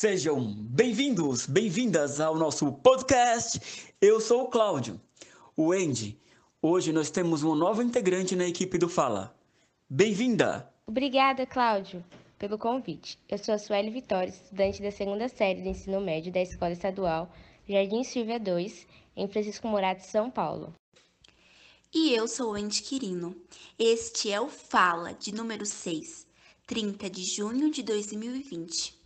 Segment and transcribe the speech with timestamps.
[0.00, 3.60] Sejam bem-vindos, bem-vindas ao nosso podcast.
[4.00, 5.00] Eu sou o Cláudio,
[5.56, 6.16] o Andy.
[6.62, 9.36] Hoje nós temos uma nova integrante na equipe do Fala.
[9.90, 10.72] Bem-vinda!
[10.86, 12.04] Obrigada, Cláudio,
[12.38, 13.18] pelo convite.
[13.28, 17.28] Eu sou a Sueli Vitória, estudante da segunda série do ensino médio da Escola Estadual
[17.68, 18.86] Jardim Silvia 2,
[19.16, 20.72] em Francisco Morato, São Paulo.
[21.92, 23.34] E eu sou o Andy Quirino.
[23.76, 26.24] Este é o Fala, de número 6,
[26.68, 28.97] 30 de junho de 2020.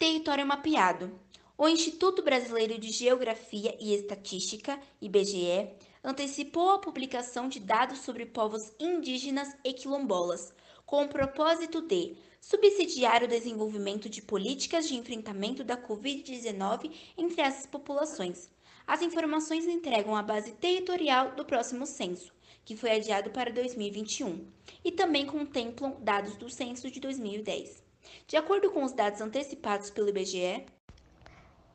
[0.00, 1.12] Território mapeado.
[1.58, 5.68] O Instituto Brasileiro de Geografia e Estatística, IBGE,
[6.02, 10.54] antecipou a publicação de dados sobre povos indígenas e quilombolas,
[10.86, 17.66] com o propósito de subsidiar o desenvolvimento de políticas de enfrentamento da Covid-19 entre essas
[17.66, 18.48] populações.
[18.86, 22.32] As informações entregam a base territorial do próximo censo,
[22.64, 24.46] que foi adiado para 2021,
[24.82, 27.89] e também contemplam dados do censo de 2010.
[28.26, 30.64] De acordo com os dados antecipados pelo IBGE,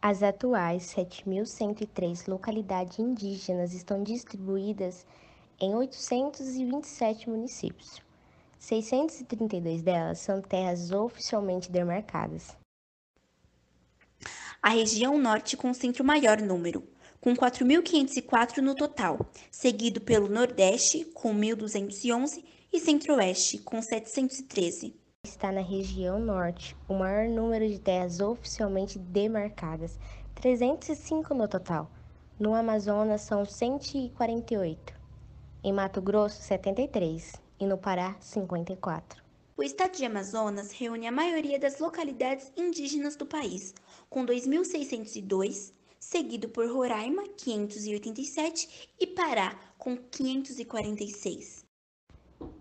[0.00, 5.06] as atuais 7.103 localidades indígenas estão distribuídas
[5.58, 8.02] em 827 municípios.
[8.58, 12.56] 632 delas são terras oficialmente demarcadas.
[14.62, 16.86] A região norte concentra o maior número,
[17.20, 19.18] com 4.504 no total,
[19.50, 27.28] seguido pelo Nordeste, com 1.211, e Centro-Oeste, com 713 está na região norte, o maior
[27.28, 29.98] número de terras oficialmente demarcadas,
[30.34, 31.90] 305 no total.
[32.38, 34.94] No Amazonas são 148.
[35.62, 37.42] Em Mato Grosso, 73.
[37.58, 39.22] E no Pará, 54.
[39.56, 43.72] O estado de Amazonas reúne a maioria das localidades indígenas do país,
[44.10, 51.63] com 2.602, seguido por Roraima, 587 e Pará, com 546.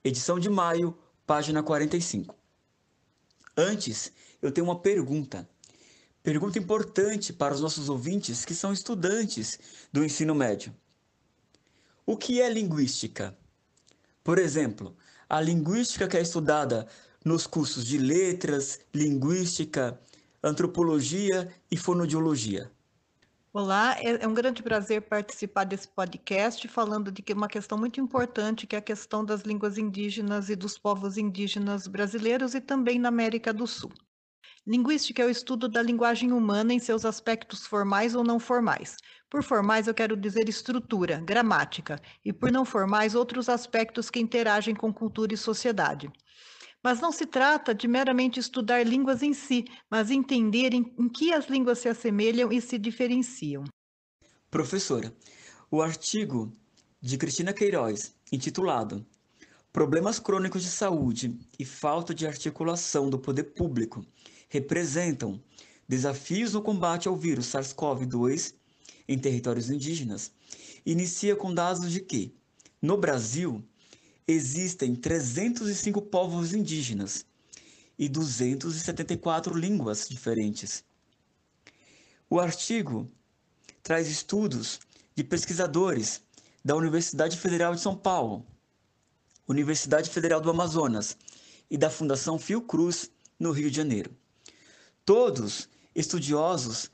[0.03, 2.35] Edição de maio, página 45.
[3.55, 5.47] Antes, eu tenho uma pergunta.
[6.23, 9.59] Pergunta importante para os nossos ouvintes que são estudantes
[9.93, 10.75] do ensino médio.
[12.11, 13.39] O que é linguística?
[14.25, 14.97] Por exemplo,
[15.29, 16.89] a linguística que é estudada
[17.25, 19.97] nos cursos de letras, linguística,
[20.43, 22.69] antropologia e fonodiologia.
[23.53, 28.67] Olá, é, é um grande prazer participar desse podcast falando de uma questão muito importante,
[28.67, 33.09] que é a questão das línguas indígenas e dos povos indígenas brasileiros e também na
[33.09, 33.93] América do Sul.
[34.67, 38.97] Linguística é o estudo da linguagem humana em seus aspectos formais ou não formais.
[39.29, 44.75] Por formais, eu quero dizer estrutura, gramática, e por não formais, outros aspectos que interagem
[44.75, 46.11] com cultura e sociedade.
[46.83, 51.33] Mas não se trata de meramente estudar línguas em si, mas entender em, em que
[51.33, 53.65] as línguas se assemelham e se diferenciam.
[54.51, 55.15] Professora,
[55.71, 56.55] o artigo
[57.01, 59.07] de Cristina Queiroz, intitulado
[59.73, 64.05] Problemas crônicos de saúde e falta de articulação do poder público
[64.51, 65.41] representam
[65.89, 68.55] desafios no combate ao vírus SARS-CoV-2
[69.09, 70.33] em territórios indígenas,
[70.85, 72.35] inicia com dados de que,
[72.83, 73.65] no Brasil,
[74.27, 77.25] existem 305 povos indígenas
[77.99, 80.85] e 274 línguas diferentes.
[82.29, 83.11] O artigo
[83.83, 84.81] traz estudos
[85.15, 86.23] de pesquisadores
[86.65, 88.47] da Universidade Federal de São Paulo,
[89.47, 91.17] Universidade Federal do Amazonas
[91.71, 94.15] e da Fundação Fiocruz, no Rio de Janeiro
[95.11, 96.89] todos estudiosos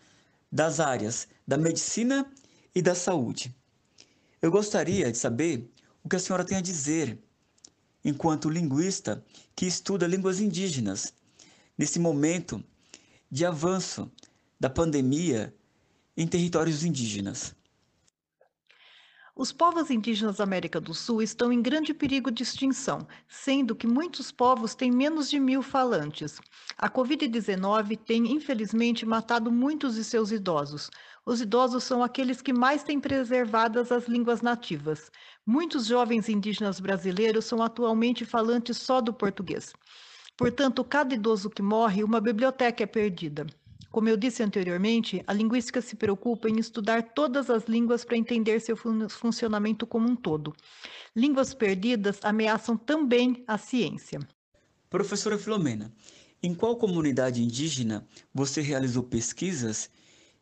[0.50, 2.26] das áreas da medicina
[2.74, 3.54] e da saúde.
[4.40, 5.70] Eu gostaria de saber
[6.02, 7.18] o que a senhora tem a dizer,
[8.02, 9.22] enquanto linguista
[9.54, 11.12] que estuda línguas indígenas,
[11.76, 12.64] nesse momento
[13.30, 14.10] de avanço
[14.58, 15.54] da pandemia
[16.16, 17.54] em territórios indígenas.
[19.38, 23.86] Os povos indígenas da América do Sul estão em grande perigo de extinção, sendo que
[23.86, 26.40] muitos povos têm menos de mil falantes.
[26.78, 30.88] A Covid-19 tem, infelizmente, matado muitos de seus idosos.
[31.26, 35.10] Os idosos são aqueles que mais têm preservadas as línguas nativas.
[35.44, 39.74] Muitos jovens indígenas brasileiros são atualmente falantes só do português.
[40.34, 43.46] Portanto, cada idoso que morre, uma biblioteca é perdida.
[43.96, 48.60] Como eu disse anteriormente, a linguística se preocupa em estudar todas as línguas para entender
[48.60, 50.54] seu fun funcionamento como um todo.
[51.16, 54.20] Línguas perdidas ameaçam também a ciência.
[54.90, 55.90] Professora Filomena,
[56.42, 59.88] em qual comunidade indígena você realizou pesquisas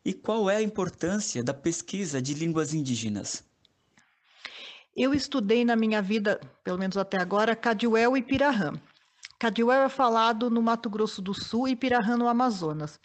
[0.05, 3.45] e qual é a importância da pesquisa de línguas indígenas?
[4.97, 8.73] Eu estudei na minha vida, pelo menos até agora, Cadiuel e Pirahã.
[9.39, 12.99] Cadiuel é falado no Mato Grosso do Sul e Pirahã no Amazonas.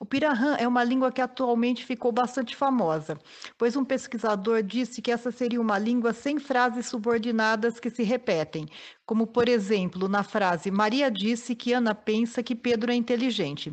[0.00, 3.18] O Pirahã é uma língua que atualmente ficou bastante famosa,
[3.56, 8.66] pois um pesquisador disse que essa seria uma língua sem frases subordinadas que se repetem,
[9.04, 13.72] como, por exemplo, na frase Maria disse que Ana pensa que Pedro é inteligente.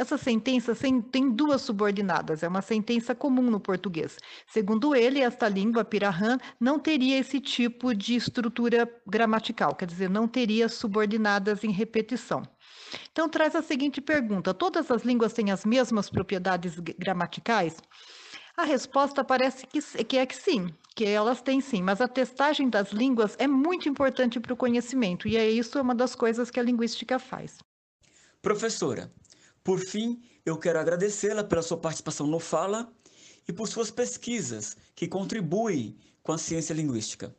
[0.00, 0.74] Essa sentença
[1.12, 4.16] tem duas subordinadas, é uma sentença comum no português.
[4.46, 10.26] Segundo ele, esta língua, pirahã, não teria esse tipo de estrutura gramatical, quer dizer, não
[10.26, 12.42] teria subordinadas em repetição.
[13.12, 17.76] Então, traz a seguinte pergunta: todas as línguas têm as mesmas propriedades gramaticais?
[18.56, 22.70] A resposta parece que, que é que sim, que elas têm sim, mas a testagem
[22.70, 26.58] das línguas é muito importante para o conhecimento, e é isso uma das coisas que
[26.58, 27.58] a linguística faz.
[28.40, 29.12] Professora,
[29.62, 32.90] por fim, eu quero agradecê-la pela sua participação no Fala
[33.46, 37.34] e por suas pesquisas que contribuem com a ciência linguística.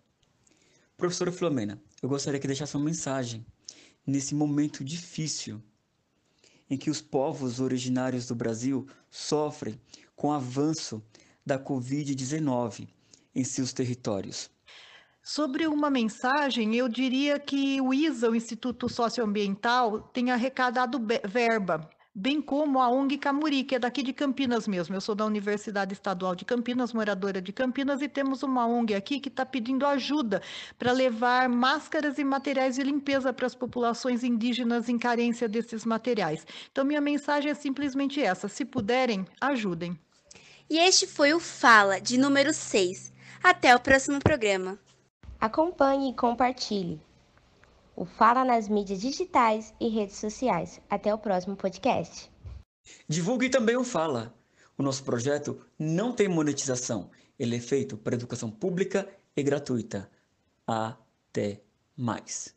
[0.96, 3.46] Professora Filomena, eu gostaria que deixasse uma mensagem
[4.06, 5.62] nesse momento difícil
[6.70, 9.80] em que os povos originários do Brasil sofrem
[10.16, 11.04] com o avanço
[11.46, 12.88] da Covid-19
[13.34, 14.50] em seus territórios.
[15.24, 22.42] Sobre uma mensagem, eu diria que o ISA, o Instituto Socioambiental, tem arrecadado verba bem
[22.42, 24.96] como a ONG Camuri, que é daqui de Campinas mesmo.
[24.96, 29.20] Eu sou da Universidade Estadual de Campinas, moradora de Campinas, e temos uma ONG aqui
[29.20, 30.42] que está pedindo ajuda
[30.78, 36.46] para levar máscaras e materiais de limpeza para as populações indígenas em carência desses materiais.
[36.72, 39.98] Então, minha mensagem é simplesmente essa: se puderem, ajudem.
[40.70, 43.12] E este foi o Fala, de número 6.
[43.44, 44.78] Até o próximo programa.
[45.40, 47.02] Acompanhe e compartilhe
[47.96, 50.82] o Fala nas mídias digitais e redes sociais.
[50.90, 52.32] Até o próximo podcast.
[53.08, 54.34] Divulgue também o Fala.
[54.78, 57.12] O nosso projeto não tem monetização.
[57.38, 60.10] Ele é feito para educação pública e gratuita.
[60.66, 61.62] Até
[61.96, 62.56] mais.